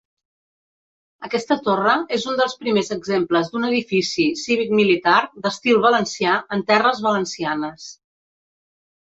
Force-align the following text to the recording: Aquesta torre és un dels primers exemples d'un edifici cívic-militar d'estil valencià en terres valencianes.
Aquesta 1.27 1.57
torre 1.67 1.93
és 2.17 2.25
un 2.31 2.39
dels 2.39 2.55
primers 2.63 2.89
exemples 2.95 3.51
d'un 3.53 3.69
edifici 3.69 4.25
cívic-militar 4.45 5.19
d'estil 5.45 5.81
valencià 5.87 6.35
en 6.59 6.67
terres 6.73 7.05
valencianes. 7.11 7.87